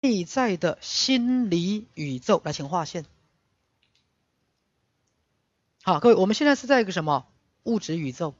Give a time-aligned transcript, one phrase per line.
[0.00, 2.40] 内在的心理宇宙。
[2.44, 3.04] 来，请划线。
[5.82, 7.26] 好，各位，我们现在是在一个什么
[7.64, 8.34] 物质宇宙？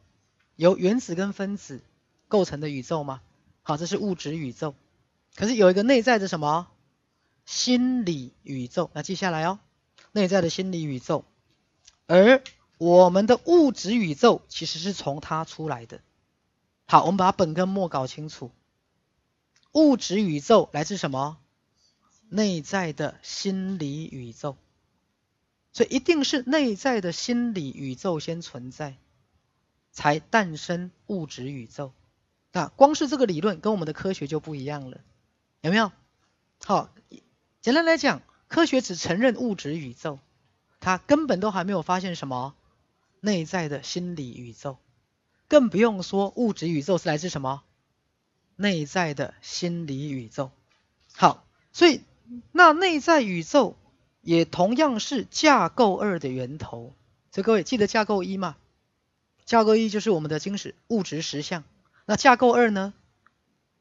[0.56, 1.82] 由原子跟分子
[2.28, 3.22] 构成的宇宙吗？
[3.62, 4.74] 好，这是物质宇宙。
[5.34, 6.68] 可是有一个内在的什么
[7.44, 8.90] 心理宇宙？
[8.94, 9.58] 那记下来哦，
[10.12, 11.24] 内在的心理宇宙。
[12.06, 12.42] 而
[12.78, 16.00] 我们的物质宇宙其实是从它出来的。
[16.86, 18.50] 好，我们把本跟末搞清楚。
[19.72, 21.38] 物质宇宙来自什么？
[22.30, 24.56] 内在的心理宇宙。
[25.72, 28.96] 所以一定是内在的心理宇宙先存在，
[29.92, 31.92] 才诞生物质宇宙。
[32.52, 35.00] 那光是这个理论跟我们的科学就不一样了，
[35.60, 35.92] 有没有？
[36.64, 36.92] 好，
[37.60, 40.18] 简单来讲，科学只承认物质宇宙，
[40.80, 42.56] 它根本都还没有发现什么
[43.20, 44.78] 内在的心理宇宙，
[45.46, 47.62] 更不用说物质宇宙是来自什么
[48.56, 50.50] 内在的心理宇宙。
[51.12, 52.02] 好，所以
[52.52, 53.76] 那内在宇宙。
[54.22, 56.92] 也同样是架构二的源头，
[57.32, 58.58] 所以各位记得架构一吗？
[59.46, 61.64] 架构一就是我们的精神物质实相，
[62.04, 62.92] 那架构二呢，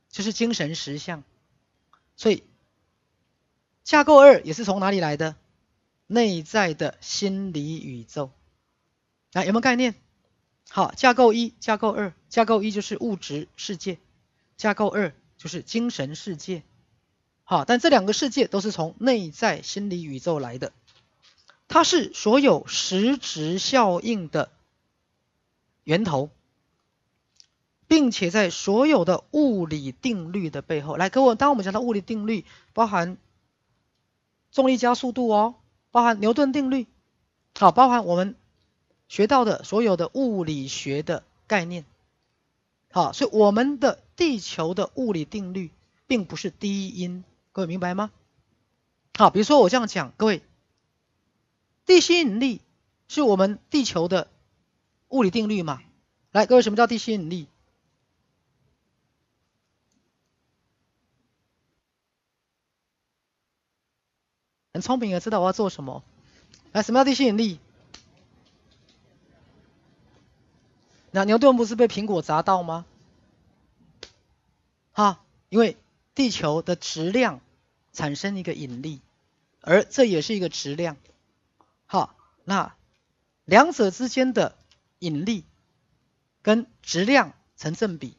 [0.10, 1.24] 就是精神实相。
[2.16, 2.44] 所以
[3.84, 5.36] 架构二也是从哪里来的？
[6.08, 8.32] 内在的心理宇宙。
[9.34, 9.94] 啊，有没有概念？
[10.70, 13.98] 好，架构一、架构二，架构一就是物质世界，
[14.56, 16.64] 架构二就是精神世界。
[17.50, 20.72] 好，但这两个世界都是从内在心理宇宙来的，
[21.68, 24.52] 它是所有实质效应的
[25.84, 26.30] 源头，
[27.88, 33.18] 并且在所有的物理定律的背后，来，各位，当我们讲到物理定律，包含
[34.52, 35.56] 重力加速度哦，
[35.90, 36.86] 包含牛顿定律，
[37.58, 38.36] 好，包含我们
[39.08, 41.84] 学到的所有的物理学的概念，
[42.92, 45.72] 好，所以我们的地球的物理定律
[46.06, 47.24] 并不是低音。
[47.52, 48.12] 各位明白吗？
[49.18, 50.44] 好，比如说我这样讲，各位，
[51.86, 52.62] 地心引力
[53.08, 54.30] 是我们地球的
[55.10, 55.82] 物理定律嘛？
[56.32, 57.48] 来，各位，什么叫地心引力？
[64.72, 66.04] 很聪明的，知道我要做什么。
[66.72, 67.60] 来，什么叫地心引力？
[71.12, 72.86] 那牛顿不是被苹果砸到吗？
[74.94, 75.76] 哈，因为。
[76.16, 77.40] 地球的质量
[77.94, 79.02] 产生一个引力，
[79.62, 80.98] 而这也是一个质量。
[81.86, 82.76] 好，那
[83.46, 84.58] 两者之间的
[85.00, 85.44] 引力
[86.42, 88.16] 跟质量成正比，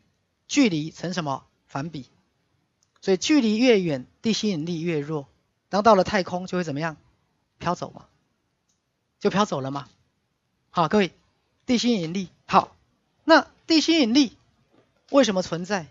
[0.48, 2.06] 距离成什么反比？
[3.00, 5.28] 所以距离越远，地心引力越弱。
[5.68, 6.96] 当到了太空，就会怎么样？
[7.58, 8.06] 飘走嘛，
[9.18, 9.88] 就飘走了嘛。
[10.70, 11.12] 好，各位，
[11.64, 12.76] 地心引力好，
[13.24, 14.36] 那地心引力
[15.10, 15.86] 为什么存在？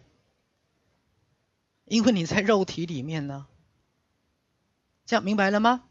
[1.86, 3.48] 因为你在肉体里面呢，
[5.10, 5.84] 这样明白了吗？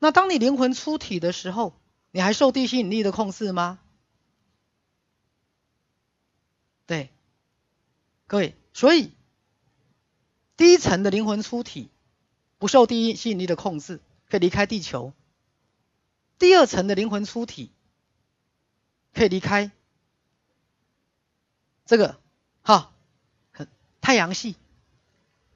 [0.00, 1.78] 那当你灵魂出体的时候，
[2.10, 3.78] 你还受地心引力的控制吗？
[6.86, 7.12] 对，
[8.26, 9.12] 各位，所以
[10.56, 11.88] 第一层的灵魂出体
[12.58, 15.12] 不受地心引力的控制，可以离开地球；
[16.40, 17.70] 第二层的灵魂出体
[19.14, 19.70] 可以离开
[21.84, 22.18] 这个
[22.62, 22.92] 哈
[24.00, 24.56] 太阳系。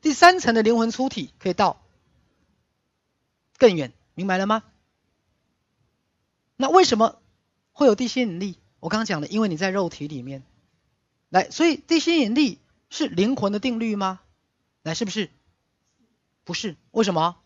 [0.00, 1.82] 第三层的灵魂出体可以到
[3.60, 4.64] 更远，明白了吗？
[6.56, 7.22] 那为什么
[7.70, 8.58] 会有地心引力？
[8.80, 10.42] 我刚刚讲的，因为你在肉体里面，
[11.28, 14.20] 来，所以地心引力是灵魂的定律吗？
[14.82, 15.30] 来，是不是？
[16.42, 17.36] 不是，为什么？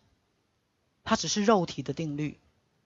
[1.03, 2.39] 它只是肉体的定律，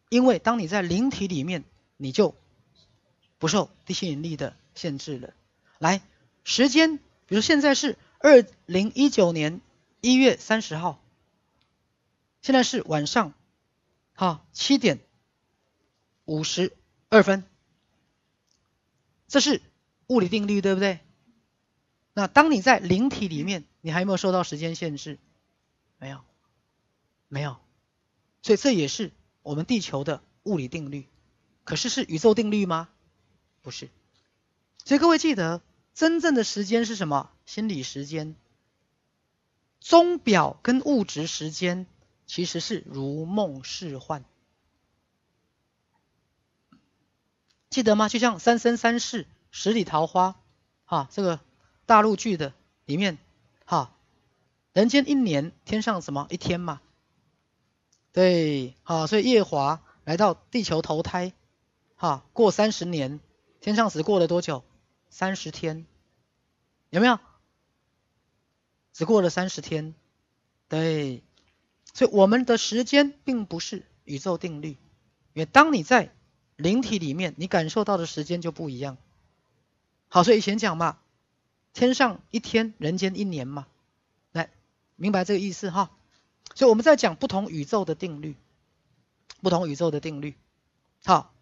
[0.10, 1.64] 因为当你在灵体里面，
[1.96, 2.36] 你就
[3.38, 5.34] 不受地心引力的限制了。
[5.78, 6.02] 来，
[6.44, 6.98] 时间，
[7.28, 7.98] 比如现在是。
[8.22, 9.62] 二零一九年
[10.02, 11.02] 一月三十号，
[12.42, 13.34] 现在是晚上，
[14.14, 15.00] 好七点
[16.26, 16.76] 五十
[17.10, 17.44] 二分，
[19.28, 19.62] 这是
[20.08, 21.00] 物理定律，对不对？
[22.14, 25.20] 那当你在灵体里面，你还有没有受到时间限制？
[25.98, 26.22] 没有，
[27.28, 27.58] 没有，
[28.42, 29.12] 所以这也是
[29.42, 31.08] 我们地球的物理定律。
[31.64, 32.90] 可是是宇宙定律吗？
[33.62, 33.90] 不是。
[34.86, 35.62] 所以各位记得。
[35.96, 37.30] 真正的时间是什么？
[37.46, 38.38] 心理时间。
[39.82, 41.88] 钟表跟物质时间
[42.30, 44.24] 其实是如梦似幻，
[47.72, 48.08] 记得吗？
[48.08, 50.30] 就像《三生三世十里桃花》
[50.86, 51.40] 哈，这个
[51.88, 52.54] 大陆剧的
[52.86, 53.18] 里面
[53.66, 53.96] 哈，
[54.74, 56.82] 人间一年，天上什么一天嘛？
[58.14, 61.34] 对，好，所以夜华来到地球投胎，
[61.96, 63.20] 哈，过三十年，
[63.60, 64.64] 天上只过了多久？
[65.10, 65.88] 三十天，
[66.92, 67.18] 有没有？
[68.94, 69.96] 只过了三十天，
[70.68, 71.24] 对，
[72.00, 74.78] 所以我们的时间并不是宇宙定律，
[75.34, 76.14] 因为当你在
[76.56, 78.96] 灵体里面，你感受到的时间就不一样。
[80.08, 81.00] 好，所以以前讲嘛，
[81.74, 83.68] 天上一天，人间一年嘛，
[84.32, 84.50] 来，
[84.96, 85.92] 明白这个意思哈。
[86.56, 88.38] 所以我们在讲不同宇宙的定律，
[89.42, 90.36] 不同宇宙的定律。
[91.04, 91.34] 好，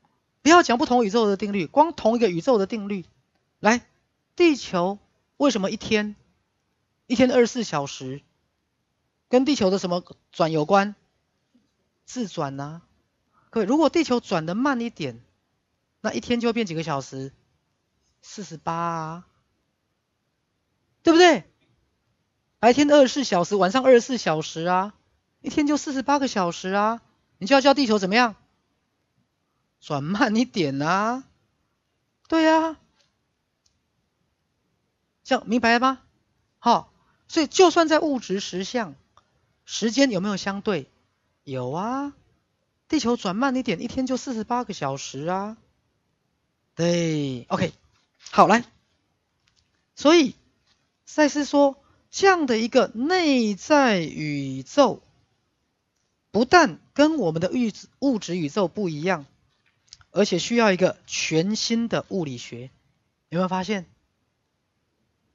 [0.42, 3.06] 不要讲不同宇宙的定律，光同一个宇宙的定律，
[3.59, 3.86] 来，
[4.36, 4.98] 地球
[5.38, 6.15] 为什么一天，
[7.06, 8.24] 一天二十四小时？
[9.29, 10.95] 跟地球的什么转有关？
[12.06, 12.81] 自转呐，
[13.50, 15.21] 各位，如果地球转的慢一点，
[16.00, 17.33] 那一天就会变几个小时？
[18.21, 19.27] 四十八啊，
[21.03, 21.44] 对不对？
[22.59, 24.94] 白天二十四小时，晚上二十四小时啊，
[25.41, 27.01] 一天就四十八个小时啊，
[27.38, 28.35] 你就要叫地球怎么样？
[29.81, 31.25] 转慢一点啊，
[32.27, 32.77] 对呀，
[35.23, 36.01] 这样明白吗？
[36.57, 36.91] 好，
[37.27, 38.95] 所以就算在物质实相。
[39.68, 40.88] 时间有没有相对？
[41.44, 42.14] 有啊，
[42.88, 45.58] 地球转慢一点，一天就四十八个小时啊。
[46.74, 47.74] 对，OK，
[48.31, 48.64] 好来，
[49.94, 50.36] 所以
[51.06, 51.75] 赛斯说，
[52.10, 55.02] 这样的一个内在宇宙，
[56.31, 59.25] 不但跟我们的物质物质宇宙不一样，
[60.12, 62.69] 而且需要一个全新的物理学。
[63.28, 63.86] 有没有发现？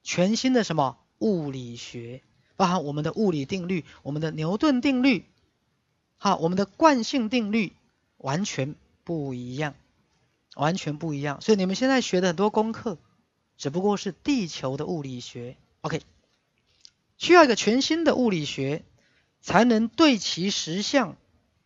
[0.02, 2.23] 全新的什么物理学？
[2.62, 5.24] 包含我们的物理定律，我们的牛顿定律，
[6.16, 7.72] 好，我们的惯性定律
[8.18, 9.74] 完全不一样，
[10.54, 11.40] 完全不一样。
[11.40, 12.98] 所以你们现在学的很多功课，
[13.58, 16.02] 只不过是地球的物理学，OK？
[17.18, 18.84] 需要一个全新的物理学，
[19.40, 21.16] 才能对其实相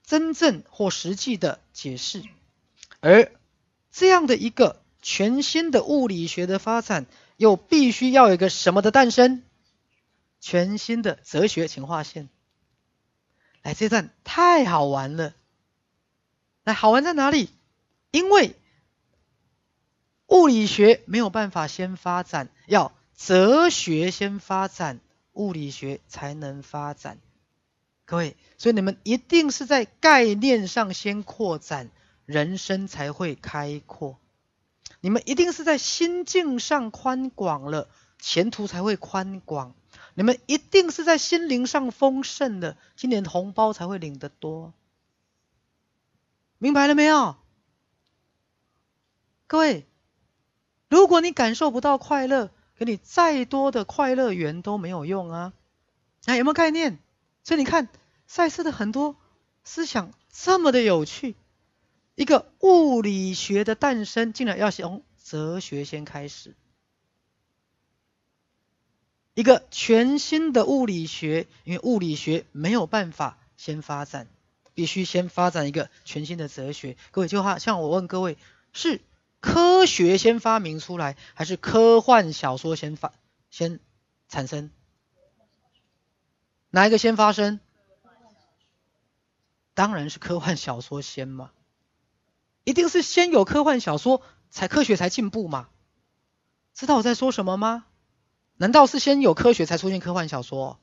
[0.02, 2.22] 真正或实际的解释。
[3.00, 3.32] 而
[3.93, 7.04] 这样的一个全新的物理学的发展，
[7.37, 9.43] 又必须要有一个什么的诞生？
[10.46, 12.28] 全新的哲学情划线，
[13.62, 15.34] 来这段太好玩了。
[16.62, 17.50] 来，好玩在哪里？
[18.12, 18.54] 因为
[20.28, 25.00] 物理学没有办法先发展，要哲学先发展，
[25.32, 27.19] 物理学才能发展。
[28.04, 31.90] 各位，所以你们一定是在概念上先扩展，
[32.25, 34.20] 人生才会开阔。
[35.00, 37.88] 你们一定是在心境上宽广了，
[38.20, 39.75] 前途才会宽广。
[40.17, 44.73] 你们一定是在心灵上丰盛的，今年红包才会领得多，
[46.57, 47.37] 明白了没有？
[49.47, 49.87] 各位，
[50.89, 55.53] 如果你感受不到快乐，给你再多的快乐源都没有用啊！
[56.25, 56.99] 那有没有概念？
[57.45, 57.89] 所以你看，
[58.27, 59.17] 赛斯的很多
[59.65, 61.37] 思想这么的有趣，
[62.15, 66.55] 一个物理学的诞生，竟然要从哲学先开始。
[69.37, 74.29] 一个全新的物理学，因为物理学没有办法先发展，
[74.73, 76.97] 必须先发展一个全新的哲学。
[77.11, 78.38] 各位，就话像我问各位，
[78.73, 79.03] 是
[79.41, 83.12] 科学先发明出来，还是科幻小说先发
[83.50, 83.79] 先
[84.27, 84.71] 产生？
[86.71, 87.61] 哪一个先发生？
[89.75, 91.50] 当然是科幻小说先嘛，
[92.65, 95.69] 一定是先有科幻小说，才科学才进步嘛。
[96.73, 97.85] 知道我在说什么吗？
[98.56, 100.79] 难道是先有科学才出现科幻小说？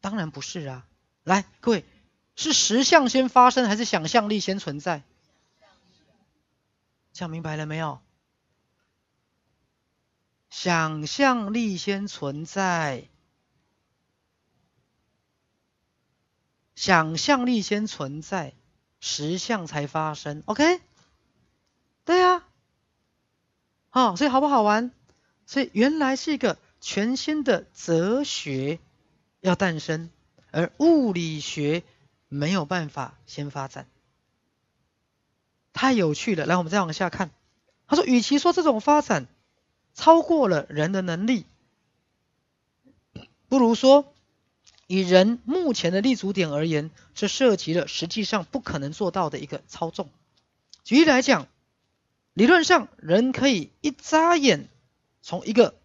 [0.00, 0.86] 当然不是啊！
[1.22, 1.84] 来，各位，
[2.34, 5.02] 是实相先发生还是想象力先存在？
[7.12, 8.00] 讲明白了没有？
[10.50, 13.08] 想象力先存在，
[16.74, 18.54] 想象力先存在，
[18.98, 20.42] 实相才发生。
[20.46, 20.80] OK？
[22.04, 22.44] 对呀，
[23.88, 24.90] 好，所以好不好玩？
[25.46, 26.58] 所以原来是一个。
[26.82, 28.80] 全新的哲学
[29.40, 30.10] 要诞生，
[30.50, 31.84] 而物理学
[32.28, 33.86] 没有办法先发展，
[35.72, 36.44] 太有趣了。
[36.44, 37.30] 来，我们再往下看。
[37.86, 39.28] 他说，与其说这种发展
[39.94, 41.46] 超过了人的能力，
[43.48, 44.12] 不如说
[44.88, 50.10] 以人目前的立足点而言，这涉及了实际上不可能做到的一个操纵。
[50.82, 51.46] 举例来讲，
[52.32, 54.68] 理论上人可以一眨眼
[55.20, 55.76] 从一个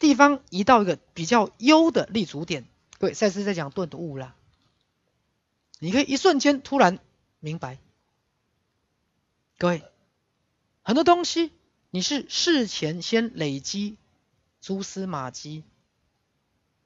[0.00, 2.66] 地方移到一个比较优的立足点，
[2.98, 4.34] 各位，赛斯在讲顿悟啦，
[5.78, 6.98] 你可以一瞬间突然
[7.38, 7.78] 明白，
[9.58, 9.84] 各位，
[10.82, 11.52] 很多东西
[11.90, 13.98] 你是事前先累积
[14.62, 15.64] 蛛丝马迹，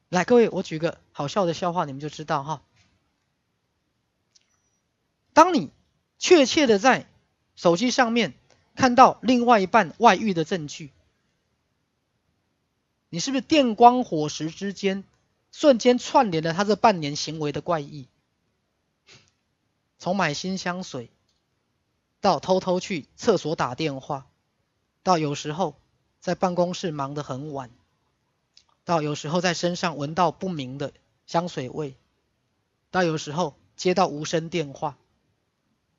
[0.08, 2.62] 来，各位，我举个好笑的笑话，你们就知道哈，
[5.32, 5.70] 当你
[6.18, 7.08] 确切的在
[7.54, 8.34] 手机上面
[8.74, 10.90] 看到另外一半外遇的证据。
[13.14, 15.04] 你是不是电光火石之间
[15.52, 18.08] 瞬间串联了他这半年行为的怪异，
[20.00, 21.10] 从买新香水，
[22.20, 24.26] 到偷偷去厕所打电话，
[25.04, 25.76] 到有时候
[26.18, 27.70] 在办公室忙得很晚，
[28.84, 30.92] 到有时候在身上闻到不明的
[31.24, 31.94] 香水味，
[32.90, 34.98] 到有时候接到无声电话，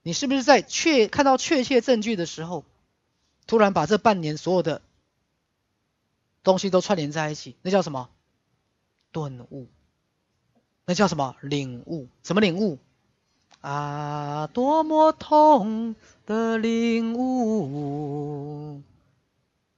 [0.03, 2.65] 你是不是在确看到确切证据的时候，
[3.47, 4.81] 突然把这半年所有的
[6.45, 7.57] 东西都串联在一起？
[7.61, 8.09] 那叫什么？
[9.11, 9.67] 顿悟，
[10.85, 12.07] 那叫什么领悟？
[12.23, 12.79] 什么领悟？
[13.61, 18.81] 啊，多么痛的领悟！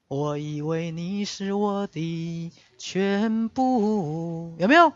[0.09, 4.91] 我以为你是我的全部，有没有？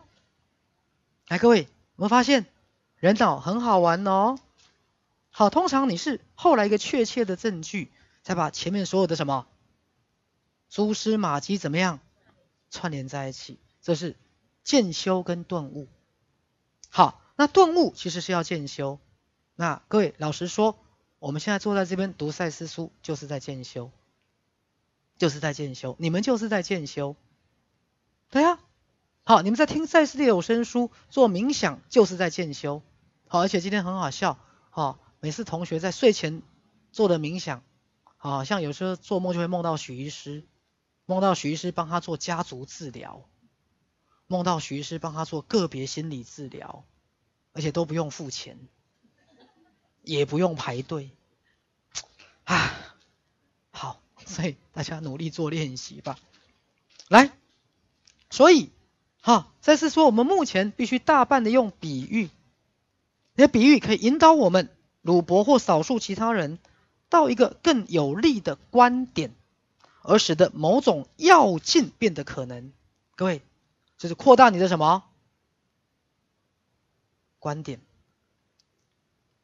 [1.30, 2.46] 来，各位，有没有发现
[2.98, 4.38] 人脑很好玩哦？
[5.30, 7.90] 好，通常你是后来一个确切的证据，
[8.24, 9.48] 再把前面所有的什么
[10.72, 12.00] 蛛丝马迹怎么样
[12.72, 14.16] 串联在一起，这是。
[14.64, 15.88] 渐修跟顿悟，
[16.90, 19.00] 好，那顿悟其实是要渐修。
[19.56, 20.78] 那各位老实说，
[21.18, 23.90] 我们现在坐在这边读赛斯书，就是在渐修，
[25.18, 25.96] 就是在渐修。
[25.98, 27.16] 你们就是在渐修，
[28.30, 28.60] 对呀。
[29.24, 32.84] 好，你们在听赛斯的有声书做冥想，就是在渐修。
[33.28, 34.38] 好，而且今天很好笑，
[34.70, 36.44] 好，每次同学在睡前
[36.92, 37.64] 做的冥想，
[38.16, 40.44] 好像有时候做梦就会梦到许医师，
[41.12, 43.28] 梦到徐医师帮他做家族治疗。
[44.28, 46.86] 梦到徐医师帮他做个别心理治疗，
[47.52, 48.58] 而且都不用付钱，
[50.04, 51.10] 也不用排队，
[52.46, 52.96] 啊，
[53.72, 56.18] 好，所以大家努力做练习吧。
[57.10, 57.34] 来，
[58.30, 58.70] 所以，
[59.20, 62.30] 哈，再次说，我们目前必须大半的用比喻，
[63.34, 64.70] 那比喻可以引导我们
[65.02, 66.58] 鲁伯或少数其他人
[67.10, 69.36] 到一个更有利的观点，
[70.02, 72.72] 而使得某种要进变得可能。
[73.16, 73.42] 各位。
[73.98, 75.04] 就是扩大你的什么
[77.38, 77.80] 观点？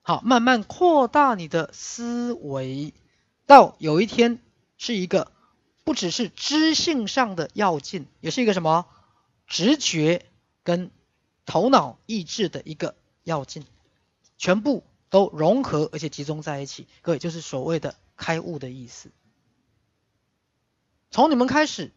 [0.02, 2.92] 好，慢慢扩大你的思维，
[3.46, 4.40] 到有一天
[4.80, 5.32] 是一个
[5.84, 8.88] 不只是知性上的要进，也是一个什么
[9.46, 10.26] 直觉
[10.64, 10.90] 跟
[11.46, 13.64] 头脑意志的一个要进，
[14.40, 16.88] 全部都融合而且集中在一起。
[17.04, 19.12] 各位，就是所谓的开悟的意思。
[21.10, 21.92] 从你们开始，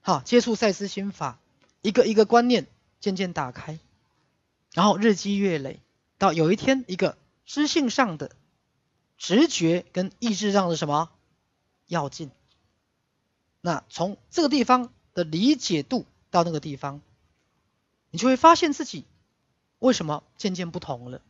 [0.00, 1.38] 好，接触赛斯心法。
[1.82, 2.68] 一个一个观念
[3.00, 3.80] 渐渐打开，
[4.72, 5.80] 然后日积月累，
[6.16, 8.30] 到有一天一个知性上的
[9.18, 11.10] 直觉跟意志上的什么
[11.88, 12.30] 要进，
[13.60, 17.00] 那从这个地方的理解度到那个地方，
[18.12, 19.04] 你就会发现自己
[19.80, 21.20] 为什么渐渐不同了。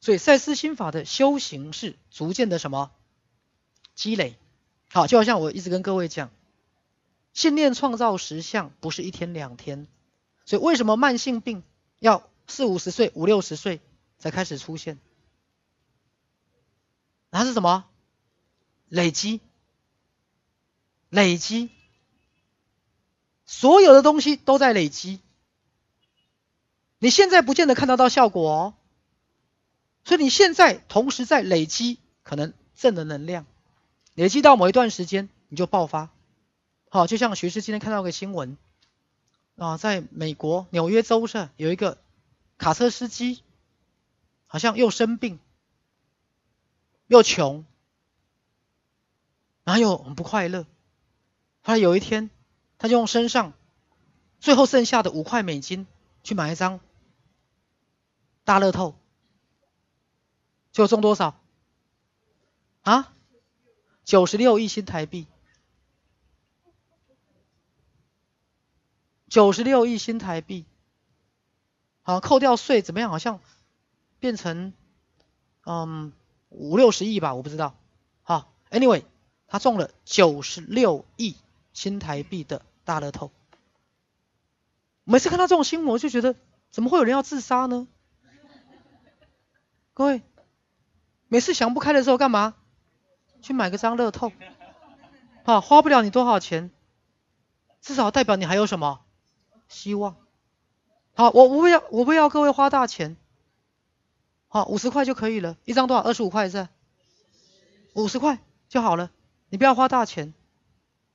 [0.00, 2.90] 所以赛斯心法的修行是逐渐的什么
[3.94, 4.36] 积累，
[4.92, 6.30] 好，就好像我一直跟各位讲。
[7.32, 9.86] 信念创造实相不是一天两天，
[10.44, 11.62] 所以为什么慢性病
[11.98, 13.80] 要四五十岁、五六十岁
[14.18, 14.98] 才开始出现？
[17.30, 17.86] 它是什么？
[18.90, 19.40] 累积，
[21.08, 21.70] 累积，
[23.46, 25.20] 所有的东西都在累积。
[26.98, 28.74] 你现在不见得看得到效果哦，
[30.04, 33.46] 所以你现在同时在累积可能正的能量，
[34.14, 36.10] 累积到某一段时间你就爆发。
[36.90, 38.58] 好，就像学士今天看到个新闻
[39.56, 41.98] 啊，在美国纽约州上有一个
[42.58, 43.42] 卡车司机，
[44.46, 45.40] 好像又生病
[47.06, 47.64] 又穷，
[49.64, 50.66] 然后又很不快乐。
[51.62, 52.28] 后来有一天，
[52.76, 53.54] 他就用身上
[54.38, 55.86] 最后剩下的五块美金
[56.22, 56.80] 去买一张
[58.44, 58.94] 大乐透，
[60.72, 61.40] 就中多少？
[62.82, 63.14] 啊？
[64.04, 65.26] 九十六亿新台币。
[69.28, 70.66] 九十六亿新台币，
[72.02, 73.08] 好，扣掉税怎么样？
[73.08, 73.40] 好像
[74.20, 74.74] 变成
[75.64, 76.12] 嗯
[76.50, 77.74] 五六十亿吧，我不知道。
[78.24, 79.04] 好，Anyway，
[79.46, 81.34] 他中了九十六亿
[81.72, 83.30] 新台币的大乐透。
[85.04, 86.36] 每次看到这种新闻，我就觉得
[86.70, 87.88] 怎么会有人要自杀呢？
[89.94, 90.20] 各位，
[91.28, 92.54] 每次想不开的时候干嘛？
[93.42, 94.32] 去买个张乐透，
[95.44, 96.70] 好，花不了你多少钱，
[97.80, 99.04] 至少代表你还有什么？
[99.68, 100.16] 希望
[101.14, 103.16] 好，我不要，我不要各位花大钱，
[104.48, 106.02] 好，五十块就可以了，一张多少？
[106.02, 106.68] 二十五块是？
[107.94, 109.10] 五十块就好了，
[109.50, 110.32] 你不要花大钱。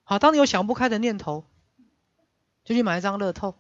[0.03, 1.46] 好，当你有想不开的念头，
[2.63, 3.55] 就去买一张乐透。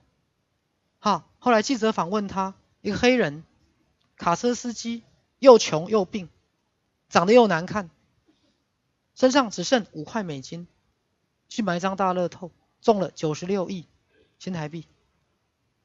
[0.99, 3.43] 好，后来记者访问他，一个黑人，
[4.17, 5.03] 卡车司机，
[5.39, 6.29] 又穷又病，
[7.09, 7.89] 长得又难看，
[9.17, 10.67] 身上只剩五块美金，
[11.49, 13.85] 去买一张大乐透，中了九十六亿。
[14.39, 14.85] 新台币，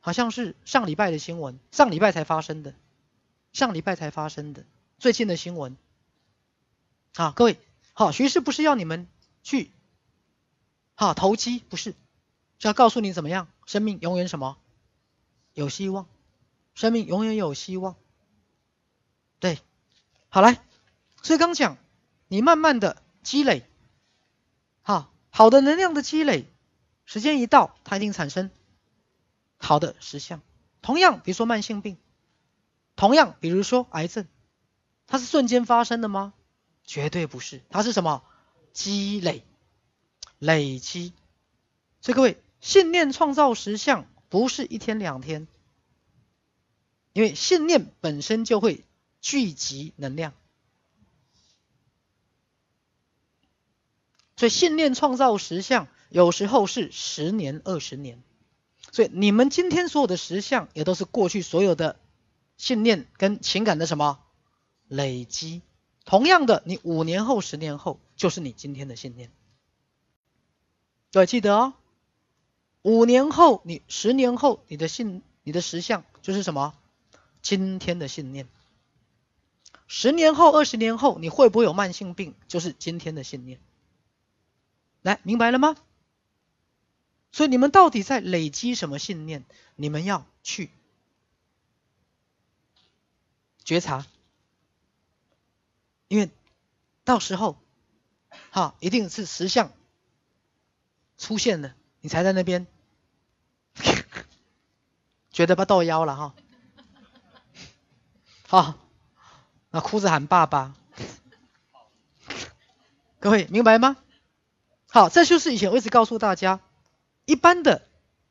[0.01, 2.75] 好像是上礼拜的新闻，上礼拜才发生的，
[3.55, 4.67] 上礼拜才发生的
[4.99, 5.75] 最近的新闻。
[7.15, 7.59] 啊，各位，
[7.95, 9.09] 好，徐师不是要你们
[9.43, 9.71] 去，
[10.95, 11.93] 好投机，不是，
[12.59, 14.59] 是要告诉你怎么样，生命永远什么，
[15.55, 16.07] 有希望，
[16.75, 17.97] 生命永远有希望。
[19.41, 19.59] 对，
[20.29, 20.63] 好来，
[21.23, 21.79] 所以刚讲，
[22.29, 23.65] 你慢慢的积累，
[24.83, 26.47] 好，好的能量的积累。
[27.05, 28.51] 时间一到，它一定产生
[29.57, 30.41] 好的实相。
[30.81, 31.97] 同样，比如说慢性病，
[32.97, 34.27] 同样，比如说癌症，
[35.07, 36.33] 它是瞬间发生的吗？
[36.85, 38.25] 绝对不是，它是什么？
[38.73, 39.45] 积累、
[40.39, 41.13] 累积。
[42.01, 45.47] 所以各位，信念创造实相不是一天两天，
[47.13, 48.85] 因为信念本身就会
[49.21, 50.33] 聚集能量。
[54.43, 58.21] 所以信念创造实相，有时候是十年、二十年。
[58.91, 61.95] 所以你们今天所有的实相，也都是过去所有的
[62.57, 64.19] 信念跟情感的什么
[64.89, 65.63] 累积。
[66.05, 69.31] 同样的，你五年后、十年后，就是你今天的信念。
[71.13, 71.75] 对，记得哦。
[72.83, 76.75] 五年后，你十年后，你的信、你的实相就是什么？
[77.43, 78.49] 今天的信念。
[79.87, 82.35] 十年后、二十年后，你会不会有慢性病？
[82.49, 83.61] 就是今天的信念。
[85.03, 85.77] 来，明白了吗？
[87.33, 89.45] 所以你们到底在累积什么信念？
[89.75, 90.71] 你们要去
[93.65, 94.07] 觉察，
[96.09, 96.31] 因为
[97.05, 97.57] 到时候，
[98.51, 99.73] 哈，一定是实相
[101.17, 102.67] 出现了，你才在那边
[105.33, 106.35] 觉得不到腰了哈。
[108.47, 108.75] 好，
[109.71, 110.77] 那哭着喊爸爸，
[113.21, 113.97] 各位明白吗？
[114.95, 116.61] 好，这就是以前我一直告诉大家，
[117.25, 117.81] 一般的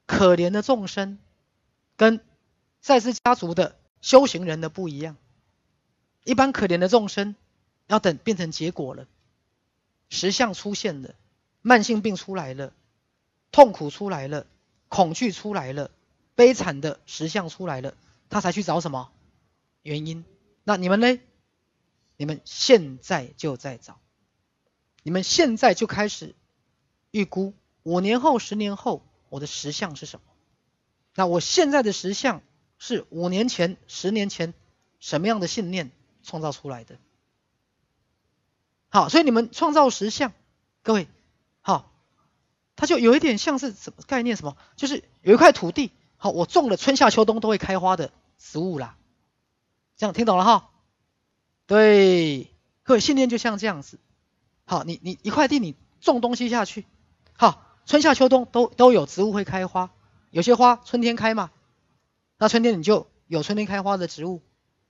[0.06, 1.18] 可怜的众生，
[1.98, 2.24] 跟
[2.82, 5.18] 赛斯家族的修行人的不一样。
[6.24, 7.36] 一般可怜的众生，
[7.88, 9.08] 要等变成结果了，
[10.10, 11.16] 实相出现了，
[11.64, 12.74] 慢性病出来了，
[13.52, 14.46] 痛苦出来了，
[14.88, 15.90] 恐惧出来了，
[16.36, 17.96] 悲惨的实相出来了，
[18.30, 19.12] 他才去找什么
[19.82, 20.24] 原因？
[20.64, 21.20] 那你们呢？
[22.18, 24.00] 你们现在就在找，
[25.02, 26.36] 你们现在就开始。
[27.12, 30.24] 预估五年后、十年后我的实相是什么？
[31.14, 32.42] 那我现在的实相
[32.78, 34.54] 是五年前、十年前
[35.00, 35.92] 什么样的信念
[36.24, 36.98] 创造出来的？
[38.90, 40.34] 好，所以你们创造实相，
[40.84, 41.08] 各位，
[41.62, 41.92] 好，
[42.76, 44.36] 它就有一点像是什么概念？
[44.36, 44.58] 什么？
[44.76, 48.98] 就是有一块土地，好，我种了春夏秋冬都会开花的植物啦。
[49.98, 50.70] 这样听懂了哈？
[51.68, 52.52] 对，
[52.84, 54.00] 各位信念就像这样子。
[54.66, 56.86] 好，你你一块地你种东西下去。
[57.42, 59.90] 好，春夏秋冬都都有植物会开花，
[60.30, 61.50] 有些花春天开嘛，
[62.38, 64.44] 那春天你就有春天开花的植物，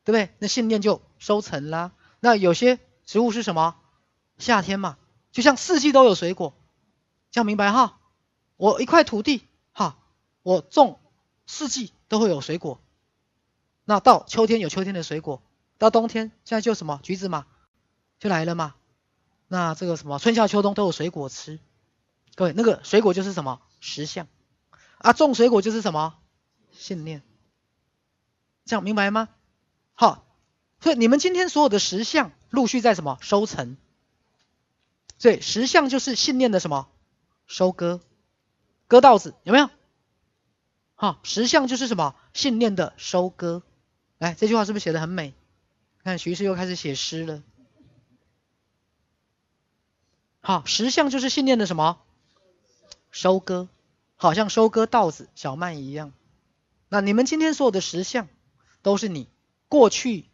[0.04, 0.36] 对不对？
[0.40, 1.94] 那信念就收成啦。
[2.20, 3.78] 那有些植物是什么？
[4.38, 4.98] 夏天嘛，
[5.32, 6.54] 就像四季都有水果，
[7.32, 8.00] 这样明白哈？
[8.58, 9.98] 我一块土地，哈，
[10.44, 11.00] 我种
[11.48, 12.82] 四季都会有水果，
[13.86, 15.42] 那到秋天有秋天的水果，
[15.78, 17.46] 到冬天现在就什么橘子嘛，
[18.20, 18.76] 就来了嘛。
[19.48, 21.58] 那这个什么春夏秋冬都有水果吃。
[22.42, 24.28] 各位，那个水果就是什么实相
[24.98, 25.14] 啊？
[25.14, 26.18] 种水果就是什么
[26.72, 27.22] 信念？
[28.66, 29.30] 这样明白吗？
[29.94, 30.26] 好，
[30.80, 33.78] 所以你们今天所有的实相陆续在什么收成？
[35.20, 36.90] 所以实相就是信念的什么
[37.46, 38.02] 收割？
[38.88, 39.70] 割稻子有没有？
[40.96, 43.62] 好，实相就是什么信念的收割？
[44.18, 45.36] 来，这句话是不是写的很美？
[46.04, 47.44] 看徐师又开始写诗了。
[50.40, 52.02] 好，实相就是信念的什么？
[53.12, 53.68] 收割，
[54.16, 56.14] 好像收割稻子、小麦一样。
[56.90, 58.28] 那你们今天所有的实相，
[58.82, 59.30] 都是你
[59.68, 60.26] 过去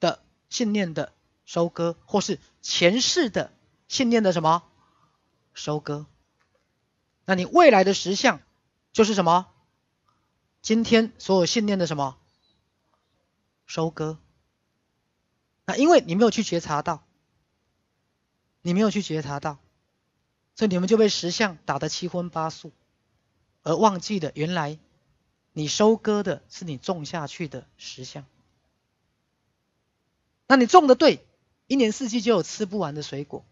[0.00, 1.12] 的信念的
[1.44, 3.52] 收割，或是前世的
[3.88, 4.64] 信念的什么
[5.52, 6.06] 收割？
[7.24, 8.40] 那你未来的实相
[8.92, 9.48] 就是什么？
[10.62, 12.18] 今天所有信念的什么
[13.66, 14.18] 收割？
[15.64, 17.04] 那因为你没有去觉察到，
[18.62, 19.58] 你没有去觉察到。
[20.56, 22.72] 所以你们就被石像打得七荤八素，
[23.62, 24.78] 而忘记了原来
[25.52, 28.24] 你收割的是你种下去的石像。
[30.46, 31.24] 那你种的对，
[31.66, 33.44] 一年四季就有吃不完的水果；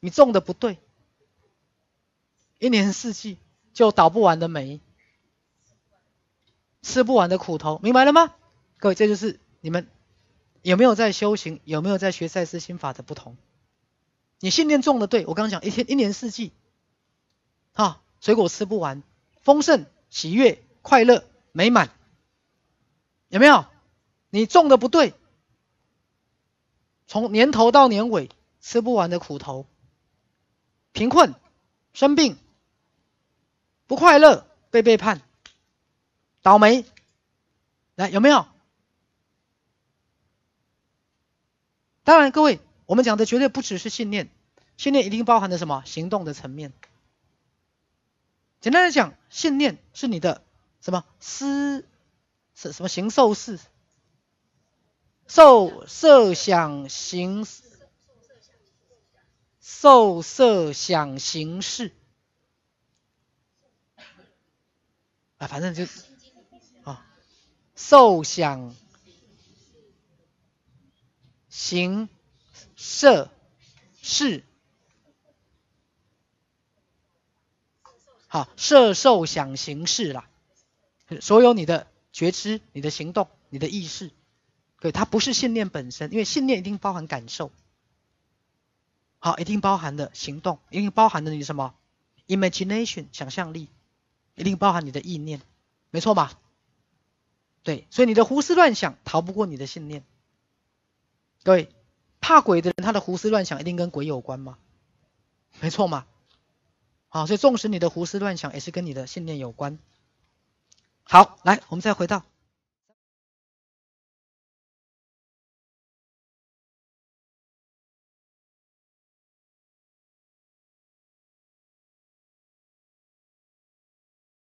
[0.00, 0.78] 你种的不对，
[2.58, 3.38] 一年四季
[3.72, 4.80] 就倒不完的霉，
[6.82, 7.80] 吃不完的苦头。
[7.82, 8.34] 明白了吗？
[8.76, 9.88] 各位，这就是你们
[10.62, 13.36] 有没有在修行，有没有在学赛斯心法的不同。
[14.40, 16.52] 你信念种的对，我刚刚讲一天一年四季，
[17.72, 19.02] 哈，水果吃不完，
[19.42, 21.90] 丰盛、喜悦、快乐，美满，
[23.28, 23.66] 有没有？
[24.30, 25.14] 你种的不对，
[27.06, 28.28] 从年头到年尾
[28.60, 29.66] 吃不完的苦头，
[30.92, 31.34] 贫困、
[31.94, 32.36] 生病、
[33.86, 35.22] 不快乐、被背叛、
[36.42, 36.84] 倒霉，
[37.94, 38.46] 来有没有？
[42.04, 44.30] 当然，各位，我们讲的绝对不只是信念，
[44.76, 45.82] 信念一定包含着什么？
[45.84, 46.72] 行动的层面。
[48.60, 50.42] 简单来讲，信念是你的
[50.80, 51.04] 什么？
[51.20, 51.84] 思
[52.54, 52.88] 是什么？
[52.88, 53.58] 行受事，
[55.26, 57.46] 受设想行
[59.60, 61.92] 受设想行事。
[65.38, 65.84] 啊，反正就
[66.84, 67.06] 啊
[67.74, 68.74] 受想。
[71.48, 72.08] 行
[72.76, 73.30] 设
[74.02, 74.44] 事，
[78.28, 80.28] 好设受想行识啦，
[81.20, 84.12] 所有你的觉知、你的行动、你的意识，
[84.80, 87.50] 对，它不是信念本身，因为信念一定包含感受，
[89.18, 91.74] 好，一定包含的行动，一定包含的你什么
[92.26, 93.68] ？imagination 想象力，
[94.34, 95.40] 一定包含你的意念，
[95.90, 96.38] 没错吧？
[97.62, 100.04] 对，所以你的胡思乱想逃不过你的信念。
[101.42, 101.68] 各位，
[102.26, 104.58] 怕鬼的人，他的胡思乱想一定跟鬼有关吗？
[105.60, 106.06] 没错嘛。
[107.06, 109.78] 好，所以纵使你的胡思乱想，也是跟你的信念有关。
[111.04, 112.24] 好，来，我们再回到。